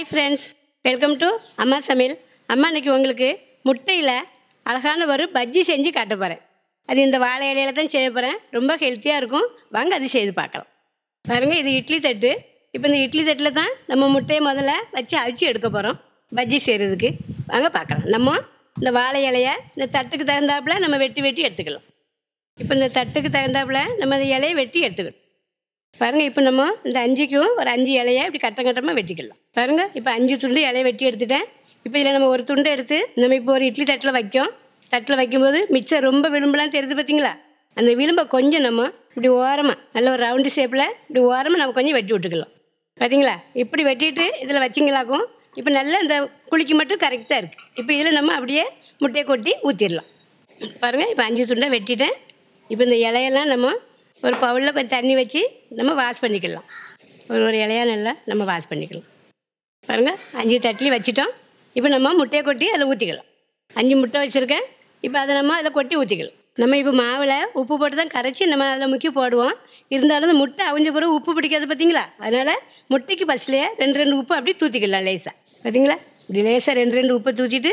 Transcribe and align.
Hi 0.00 0.10
friends 0.10 0.44
welcome 0.84 1.14
to 1.22 1.26
அம்மா 1.62 1.78
சமையல் 1.88 2.14
அம்மா 2.52 2.66
இன்னைக்கு 2.70 2.90
உங்களுக்கு 2.94 3.26
முட்டையில் 3.68 4.12
அழகான 4.70 5.06
ஒரு 5.12 5.24
பஜ்ஜி 5.34 5.62
செஞ்சு 5.70 5.90
காட்ட 5.96 6.14
போகிறேன் 6.22 6.40
அது 6.88 7.00
இந்த 7.06 7.18
வாழை 7.24 7.46
இலையில 7.50 7.74
தான் 7.78 7.90
செய்ய 7.94 8.06
போகிறேன் 8.14 8.38
ரொம்ப 8.56 8.76
ஹெல்த்தியாக 8.82 9.20
இருக்கும். 9.22 9.46
வாங்க 9.76 9.92
அது 9.98 10.06
செய்து 10.14 10.32
பார்க்கலாம். 10.40 10.68
பாருங்கள் 11.24 11.60
இது 11.62 11.72
இட்லி 11.80 11.98
தட்டு. 12.06 12.30
இப்போ 12.74 12.88
இந்த 12.90 13.00
இட்லி 13.06 13.24
தட்டில் 13.28 13.56
தான் 13.60 13.72
நம்ம 13.92 14.08
முட்டையை 14.14 14.40
முதல்ல 14.48 14.78
வச்சு 14.96 15.16
அவிச்சு 15.22 15.46
எடுக்க 15.50 15.70
போகிறோம் 15.76 15.98
பஜ்ஜி 16.38 16.60
செய்கிறதுக்கு 16.68 17.10
வாங்க 17.52 17.70
பார்க்கலாம். 17.78 18.06
நம்ம 18.16 18.36
இந்த 18.80 18.92
வாழை 19.00 19.20
இலையை 19.30 19.54
இந்த 19.76 19.88
தட்டுக்கு 19.98 20.30
தகுந்தாப்புல 20.32 20.76
நம்ம 20.86 20.98
வெட்டி 21.04 21.22
வெட்டி 21.28 21.44
எடுத்துக்கலாம். 21.48 21.86
இப்போ 22.58 22.74
இந்த 22.80 22.90
தட்டுக்கு 22.98 23.32
தகுந்தாப்புல 23.38 23.82
நம்ம 24.00 24.14
இந்த 24.20 24.28
இலையை 24.36 24.56
வெட்டி 24.62 24.80
எடுத்துக்கணும். 24.86 25.19
பாருங்க 25.98 26.22
இப்போ 26.28 26.42
நம்ம 26.48 26.62
இந்த 26.88 26.98
அஞ்சுக்கும் 27.04 27.50
ஒரு 27.60 27.68
அஞ்சு 27.74 27.92
இலையை 28.00 28.22
இப்படி 28.26 28.40
கட்டம் 28.44 28.66
கட்டமாக 28.68 28.94
வெட்டிக்கலாம். 28.98 29.38
பாருங்க 29.58 29.82
இப்போ 29.98 30.10
அஞ்சு 30.16 30.34
துண்டு 30.42 30.60
இலையை 30.68 30.84
வெட்டி 30.88 31.04
எடுத்துட்டேன். 31.08 31.46
இப்போ 31.86 31.96
இதில் 32.00 32.14
நம்ம 32.16 32.28
ஒரு 32.34 32.42
துண்டை 32.50 32.70
எடுத்து 32.76 32.98
நம்ம 33.20 33.36
இப்போ 33.40 33.52
ஒரு 33.56 33.64
இட்லி 33.70 33.84
தட்டில் 33.90 34.14
வைக்கோம். 34.18 34.50
தட்டில் 34.92 35.18
வைக்கும்போது 35.20 35.58
மிச்சம் 35.74 36.04
ரொம்ப 36.08 36.26
விளிம்புலாம் 36.34 36.72
தெரியுது 36.76 36.96
பார்த்தீங்களா 37.00 37.32
அந்த 37.76 37.90
விளிம்பை 38.00 38.24
கொஞ்சம் 38.36 38.64
நம்ம 38.68 38.86
இப்படி 39.10 39.28
ஓரமாக 39.40 39.76
நல்ல 39.96 40.06
ஒரு 40.14 40.22
ரவுண்டு 40.26 40.50
ஷேப்பில் 40.56 40.86
இப்படி 41.02 41.20
ஓரமாக 41.32 41.60
நம்ம 41.62 41.74
கொஞ்சம் 41.78 41.96
வெட்டி 41.98 42.12
விட்டுக்கலாம். 42.14 42.52
பார்த்தீங்களா 43.00 43.34
இப்படி 43.62 43.82
வெட்டிட்டு 43.90 44.26
இதில் 44.44 44.62
வச்சிங்களாக்கும். 44.64 45.26
இப்போ 45.58 45.70
நல்லா 45.78 45.98
இந்த 46.04 46.16
குளிக்கு 46.50 46.74
மட்டும் 46.80 47.00
கரெக்டாக 47.04 47.38
இருக்குது 47.42 47.64
இப்போ 47.80 47.92
இதில் 47.98 48.16
நம்ம 48.18 48.32
அப்படியே 48.38 48.64
முட்டையை 49.02 49.24
கொட்டி 49.30 49.52
ஊற்றிடலாம் 49.68 50.08
பாருங்கள் 50.82 51.10
இப்போ 51.12 51.24
அஞ்சு 51.28 51.44
துண்டை 51.50 51.68
வெட்டிட்டேன். 51.76 52.16
இப்போ 52.70 52.82
இந்த 52.86 52.96
இலையெல்லாம் 53.08 53.48
நம்ம 53.52 53.68
ஒரு 54.26 54.36
பவுலில் 54.42 54.74
கொஞ்சம் 54.76 54.94
தண்ணி 54.96 55.14
வச்சு 55.20 55.40
நம்ம 55.78 55.90
வாஷ் 56.00 56.20
பண்ணிக்கலாம். 56.22 56.66
ஒரு 57.32 57.42
ஒரு 57.48 57.56
இலையா 57.64 57.84
நல்லா 57.92 58.12
நம்ம 58.30 58.42
வாஷ் 58.50 58.68
பண்ணிக்கலாம். 58.70 59.06
பாருங்கள் 59.88 60.18
அஞ்சு 60.40 60.56
தட்டிலி 60.66 60.90
வச்சுட்டோம். 60.94 61.32
இப்போ 61.76 61.88
நம்ம 61.94 62.12
முட்டையை 62.20 62.42
கொட்டி 62.48 62.66
அதில் 62.74 62.90
ஊற்றிக்கலாம் 62.92 63.28
அஞ்சு 63.80 63.94
முட்டை 64.00 64.20
வச்சுருக்கேன். 64.24 64.66
இப்போ 65.06 65.18
அதை 65.22 65.32
நம்ம 65.38 65.52
அதில் 65.58 65.74
கொட்டி 65.76 65.94
ஊற்றிக்கலாம் 66.00 66.38
நம்ம 66.62 66.76
இப்போ 66.80 66.92
மாவில் 67.02 67.34
உப்பு 67.60 67.74
போட்டு 67.80 67.96
தான் 68.00 68.12
கரைச்சி 68.16 68.46
நம்ம 68.52 68.66
அதில் 68.72 68.92
முக்கி 68.94 69.10
போடுவோம். 69.18 69.54
இருந்தாலும் 69.94 70.28
அந்த 70.28 70.36
முட்டை 70.42 70.64
அவிஞ்ச 70.70 70.90
பிறகு 70.96 71.16
உப்பு 71.18 71.34
பிடிக்காது 71.38 71.68
பார்த்தீங்களா 71.70 72.04
அதனால் 72.26 72.60
முட்டைக்கு 72.94 73.26
ஃபஸ்ட்லேயே 73.30 73.68
ரெண்டு 73.82 73.98
ரெண்டு 74.02 74.16
உப்பு 74.20 74.36
அப்படியே 74.38 74.56
தூற்றிக்கலாம் 74.62 75.06
லேசாக 75.08 75.34
பார்த்தீங்களா 75.64 75.96
இப்படி 76.26 76.42
லேசாக 76.48 76.74
ரெண்டு 76.80 76.96
ரெண்டு 77.00 77.14
உப்பை 77.18 77.32
தூற்றிட்டு 77.40 77.72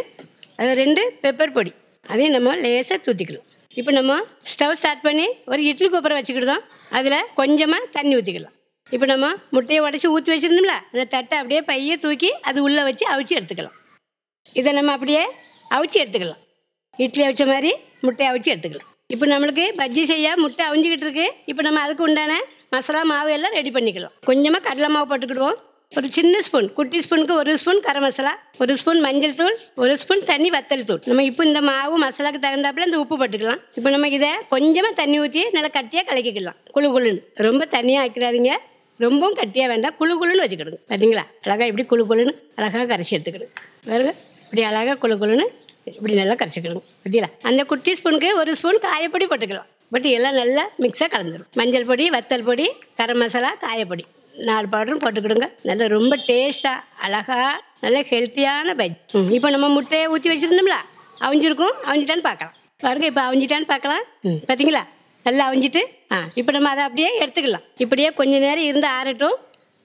அது 0.61 0.71
ரெண்டு 0.83 1.01
பெப்பர் 1.25 1.55
பொடி. 1.57 1.73
அதையும் 2.05 2.35
நம்ம 2.37 2.55
லேசாக 2.65 2.99
தூற்றிக்கலாம் 3.07 3.46
இப்போ 3.79 3.91
நம்ம 3.97 4.11
ஸ்டவ் 4.51 4.77
ஸ்டார்ட் 4.81 5.03
பண்ணி 5.07 5.25
ஒரு 5.51 5.61
இட்லி 5.71 5.87
கொப்பரை 5.93 6.15
வச்சுக்கிடுதோம் 6.17 6.63
அதில் 6.97 7.27
கொஞ்சமாக 7.39 7.89
தண்ணி 7.95 8.13
ஊற்றிக்கலாம் 8.19 8.55
இப்போ 8.95 9.05
நம்ம 9.11 9.27
முட்டையை 9.55 9.79
உடச்சி 9.85 10.07
ஊற்றி 10.15 10.31
வச்சுருந்தோம்ல 10.33 10.75
அந்த 10.91 11.03
தட்டை 11.13 11.35
அப்படியே 11.41 11.61
பையை 11.69 11.95
தூக்கி 12.05 12.29
அது 12.49 12.59
உள்ளே 12.67 12.83
வச்சு 12.89 13.05
அவிச்சு 13.13 13.33
எடுத்துக்கலாம். 13.39 13.75
இதை 14.59 14.71
நம்ம 14.77 14.91
அப்படியே 14.97 15.23
அவிச்சு 15.75 15.97
எடுத்துக்கலாம். 16.03 16.41
இட்லி 17.05 17.23
அவிச்ச 17.27 17.45
மாதிரி 17.53 17.71
முட்டையை 18.05 18.29
அவிச்சு 18.31 18.51
எடுத்துக்கலாம். 18.53 18.89
இப்போ 19.13 19.25
நம்மளுக்கு 19.33 19.65
பஜ்ஜி 19.81 20.03
செய்ய 20.11 20.27
முட்டை 20.43 20.63
அவிஞ்சிக்கிட்டு 20.69 21.05
இருக்கு. 21.07 21.27
இப்போ 21.51 21.61
நம்ம 21.67 21.81
அதுக்கு 21.85 22.05
உண்டான 22.07 22.33
மசாலா 22.75 23.01
மாவு 23.11 23.31
எல்லாம் 23.37 23.55
ரெடி 23.59 23.71
பண்ணிக்கலாம். 23.75 24.15
கொஞ்சமாக 24.29 24.65
கடலை 24.69 24.89
மாவு 24.95 25.07
போட்டுக்கிடுவோம். 25.11 25.59
ஒரு 25.95 26.07
சின்ன 26.15 26.39
ஸ்பூன் 26.45 26.65
குட்டி 26.77 26.97
ஸ்பூனுக்கு 27.03 27.33
ஒரு 27.41 27.51
ஸ்பூன் 27.59 27.79
கரம் 27.85 28.03
மசாலா 28.05 28.31
ஒரு 28.63 28.73
ஸ்பூன் 28.79 28.99
மஞ்சள் 29.05 29.35
தூள் 29.37 29.55
ஒரு 29.83 29.93
ஸ்பூன் 30.01 30.23
தண்ணி 30.29 30.49
வத்தல் 30.55 30.83
தூள். 30.89 30.99
நம்ம 31.09 31.23
இப்போ 31.29 31.43
இந்த 31.49 31.59
மாவு 31.67 31.95
மசாலாக்கு 32.03 32.39
தகுந்தாப்புல 32.45 32.87
இந்த 32.87 32.97
உப்பு 33.03 33.15
போட்டுக்கலாம். 33.21 33.61
இப்போ 33.77 33.89
நம்ம 33.93 34.09
இதை 34.17 34.29
கொஞ்சமாக 34.53 34.91
தண்ணி 34.99 35.17
ஊற்றி 35.23 35.43
நல்லா 35.55 35.69
கட்டியாக 35.77 36.05
கலக்கிக்கலாம். 36.09 36.57
குழு 36.75 36.89
குழுன்னு. 36.95 37.21
ரொம்ப 37.47 37.67
தண்ணியாக 37.75 38.03
ஆக்கிறாதீங்க 38.07 38.51
ரொம்பவும் 39.05 39.37
கட்டியாக 39.39 39.69
வேண்டாம். 39.73 39.95
குழு 40.01 40.13
குழுன்னு 40.23 40.43
வச்சுக்கிடுங்க. 40.45 40.79
பார்த்தீங்களா 40.91 41.23
அழகாக 41.45 41.69
இப்படி 41.71 41.85
குழு 41.93 42.05
குழுன்னு 42.11 42.33
அழகாக 42.59 42.85
கரைச்சி 42.91 43.15
எடுத்துக்கிடுங்க. 43.17 43.55
பாருங்க. 43.87 44.13
இப்படி 44.47 44.63
அழகாக 44.71 44.97
குழு 45.05 45.17
குழுன்னு 45.23 45.47
இப்படி 45.95 46.15
நல்லா 46.21 46.37
கரைச்சிக்கிடுங்க. 46.41 46.83
பார்த்தீங்களா 47.01 47.31
அந்த 47.51 47.63
குட்டி 47.71 47.93
ஸ்பூனுக்கு 48.01 48.31
ஒரு 48.41 48.53
ஸ்பூன் 48.59 48.83
காயப்பொடி 48.87 49.27
போட்டுக்கலாம். 49.31 49.69
பட் 49.95 50.07
எல்லாம் 50.17 50.37
நல்லா 50.41 50.65
மிக்ஸாக 50.85 51.09
கலந்துடும் 51.15 51.49
மஞ்சள் 51.61 51.89
பொடி 51.91 52.07
வத்தல் 52.17 52.47
பொடி 52.51 52.67
கரம் 53.01 53.21
மசாலா 53.23 53.51
காயப்பொடி. 53.65 54.05
நாலு 54.49 54.67
பவுடரும் 54.73 55.01
போட்டுக்கிடுங்க. 55.03 55.47
நல்லா 55.69 55.85
ரொம்ப 55.97 56.13
டேஸ்ட்டாக 56.29 56.83
அழகாக 57.05 57.47
நல்ல 57.83 57.97
ஹெல்த்தியான 58.11 58.75
பஜ் 58.81 58.97
இப்போ 59.37 59.49
நம்ம 59.55 59.67
முட்டையை 59.77 60.05
ஊற்றி 60.13 60.29
வச்சுருந்தோம்ல 60.31 60.77
அவிஞ்சிருக்கும். 61.27 61.75
அவிஞ்சிட்டான்னு 61.89 62.25
பார்க்கலாம். 62.29 62.53
பாருங்க 62.85 63.05
இப்போ 63.11 63.23
அவிஞ்சிட்டான்னு 63.27 63.67
பார்க்கலாம். 63.73 64.03
ம், 64.27 64.39
பார்த்தீங்களா? 64.47 64.83
நல்லா 65.25 65.43
அவிஞ்சிட்டு 65.49 65.81
ஆ 66.15 66.17
இப்போ 66.39 66.51
நம்ம 66.55 66.69
அதை 66.73 66.83
அப்படியே 66.87 67.09
எடுத்துக்கலாம். 67.23 67.63
இப்படியே 67.83 68.09
கொஞ்ச 68.19 68.33
நேரம் 68.45 68.67
இருந்து 68.69 68.87
ஆறட்டும். 68.97 69.37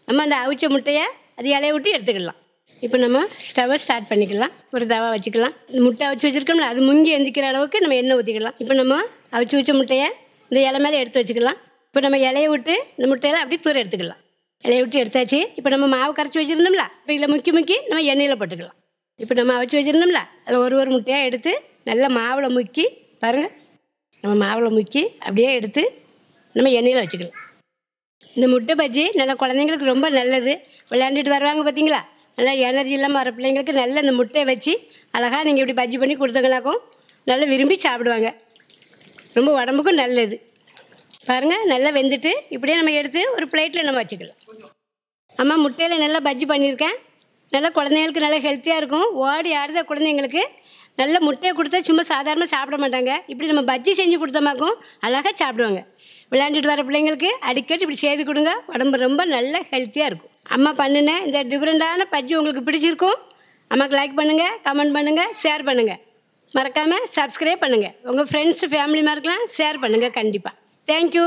நம்ம 0.08 0.22
அந்த 0.26 0.36
அவிச்ச 0.44 0.68
முட்டையை 0.74 1.04
அது 1.38 1.48
இலைய 1.56 1.72
விட்டு 1.74 1.94
எடுத்துக்கலாம். 1.96 2.38
இப்போ 2.82 2.96
நம்ம 3.04 3.18
ஸ்டவ்வை 3.46 3.76
ஸ்டார்ட் 3.84 4.08
பண்ணிக்கலாம். 4.10 4.52
ஒரு 4.74 4.84
தவா 4.92 5.08
வச்சுக்கலாம். 5.14 5.54
இந்த 5.70 5.80
முட்டை 5.86 6.04
அவிச்சு 6.08 6.26
வச்சுருக்கோம்ல 6.28 6.68
அது 6.72 6.80
முங்கி 6.88 7.10
எந்திக்கிற 7.18 7.46
அளவுக்கு 7.52 7.82
நம்ம 7.84 7.96
எண்ணெய் 8.00 8.18
ஊற்றிக்கலாம் 8.20 8.56
இப்போ 8.62 8.74
நம்ம 8.80 8.96
அவிச்சு 9.36 9.56
வச்ச 9.60 9.72
முட்டையை 9.80 10.08
இந்த 10.50 10.58
இலை 10.68 10.80
மேலே 10.84 11.00
எடுத்து 11.02 11.20
வச்சுக்கலாம். 11.22 11.58
இப்போ 11.88 12.00
நம்ம 12.06 12.18
இலைய 12.28 12.48
விட்டு 12.54 12.74
இந்த 12.96 13.06
முட்டையெல்லாம் 13.12 13.44
அப்படியே 13.44 13.62
தூர 13.66 13.76
எடுத்துக்கலாம். 13.82 14.21
இலையை 14.66 14.80
விட்டு 14.82 14.98
எடுத்தாச்சு 15.02 15.38
இப்போ 15.58 15.70
நம்ம 15.74 15.86
மாவு 15.94 16.12
கரைச்சி 16.18 16.38
வச்சுருந்தோம்ல 16.40 16.84
இப்போ 17.00 17.12
இதில் 17.14 17.30
முக்கி 17.32 17.52
முக்கி 17.56 17.76
நம்ம 17.88 18.02
எண்ணெயில் 18.12 18.38
போட்டுக்கலாம். 18.40 18.76
இப்போ 19.22 19.34
நம்ம 19.38 19.54
அவச்சு 19.58 19.76
வச்சுருந்தோம்ல 19.78 20.20
அதில் 20.44 20.62
ஒரு 20.64 20.74
ஒரு 20.82 20.90
முட்டையாக 20.94 21.26
எடுத்து 21.28 21.52
நல்லா 21.88 22.08
மாவில் 22.18 22.54
முக்கி 22.56 22.84
பாருங்கள் 23.22 23.52
நம்ம 24.24 24.34
மாவில் 24.44 24.76
முக்கி 24.78 25.02
அப்படியே 25.26 25.50
எடுத்து 25.58 25.82
நம்ம 26.54 26.70
எண்ணெயில் 26.78 27.02
வச்சுக்கலாம். 27.02 27.38
இந்த 28.36 28.46
முட்டை 28.52 28.74
பஜ்ஜி 28.80 29.04
நல்லா 29.20 29.34
குழந்தைங்களுக்கு 29.42 29.90
ரொம்ப 29.92 30.06
நல்லது. 30.18 30.52
விளையாண்டுட்டு 30.92 31.34
வருவாங்க 31.36 31.62
பார்த்தீங்களா 31.66 32.00
நல்லா 32.38 32.52
எனர்ஜி 32.68 32.94
இல்லாமல் 32.98 33.20
வர 33.20 33.30
பிள்ளைங்களுக்கு 33.36 33.74
நல்ல 33.80 33.96
இந்த 34.04 34.14
முட்டையை 34.20 34.44
வச்சு 34.52 34.72
அழகாக 35.16 35.42
நீங்கள் 35.48 35.62
இப்படி 35.64 35.76
பஜ்ஜி 35.80 35.98
பண்ணி 36.02 36.14
கொடுத்தங்கனாக்கும் 36.22 36.80
நல்லா 37.30 37.46
விரும்பி 37.52 37.76
சாப்பிடுவாங்க. 37.86 38.30
ரொம்ப 39.38 39.50
உடம்புக்கும் 39.60 40.00
நல்லது. 40.02 40.36
பாருங்கள் 41.28 41.66
நல்லா 41.72 41.90
வெந்துட்டு 41.98 42.32
இப்படியே 42.54 42.76
நம்ம 42.78 42.94
எடுத்து 43.00 43.20
ஒரு 43.36 43.46
பிளேட்டில் 43.52 43.86
நம்ம 43.88 44.00
வச்சுக்கலாம். 44.02 44.38
அம்மா 45.42 45.54
முட்டையில் 45.64 46.02
நல்லா 46.04 46.18
பஜ்ஜி 46.26 46.46
பண்ணியிருக்கேன் 46.52 46.96
நல்லா 47.54 47.70
குழந்தைங்களுக்கு 47.76 48.24
நல்லா 48.24 48.40
ஹெல்த்தியாக 48.48 48.80
இருக்கும். 48.80 49.08
ஓடி 49.26 49.50
ஆடுத 49.60 49.80
குழந்தைங்களுக்கு. 49.90 50.42
நல்ல 51.00 51.16
முட்டையை 51.26 51.52
கொடுத்தா 51.58 51.78
சும்மா 51.88 52.02
சாதாரணமாக 52.12 52.50
சாப்பிட 52.54 52.76
மாட்டாங்க. 52.82 53.12
இப்படி 53.32 53.48
நம்ம 53.50 53.64
பஜ்ஜி 53.70 53.92
செஞ்சு 54.00 54.16
கொடுத்தோமாக்கும் 54.22 54.76
அழகாக 55.06 55.32
சாப்பிடுவாங்க. 55.42 55.80
விளையாண்டுட்டு 56.32 56.70
வர 56.72 56.82
பிள்ளைங்களுக்கு 56.88 57.30
அடிக்கடி 57.48 57.82
இப்படி 57.84 57.98
செய்து 58.04 58.22
கொடுங்க. 58.28 58.52
உடம்பு 58.74 59.02
ரொம்ப 59.06 59.22
நல்ல 59.34 59.54
ஹெல்த்தியாக 59.72 60.10
இருக்கும். 60.10 60.32
அம்மா 60.56 60.70
பண்ணுனேன் 60.82 61.22
இந்த 61.26 61.38
டிஃப்ரெண்ட்டான 61.52 62.06
பஜ்ஜி 62.14 62.34
உங்களுக்கு 62.40 62.62
பிடிச்சிருக்கும். 62.68 63.18
அம்மாவுக்கு 63.72 63.98
லைக் 64.00 64.18
பண்ணுங்கள் 64.20 64.54
கமெண்ட் 64.68 64.94
பண்ணுங்கள் 64.96 65.30
ஷேர் 65.42 65.64
பண்ணுங்கள் 65.68 66.00
மறக்காமல் 66.56 67.04
சப்ஸ்கிரைப் 67.16 67.62
பண்ணுங்கள் 67.64 67.94
உங்கள் 68.10 68.28
ஃப்ரெண்ட்ஸ் 68.30 68.64
ஃபேமிலி 68.72 69.02
மாதிரிக்கெலாம் 69.08 69.44
ஷேர் 69.56 69.78
பண்ணுங்கள் 69.84 70.14
கண்டிப்பாக 70.18 70.54
தேங்க்யூ 70.88 71.26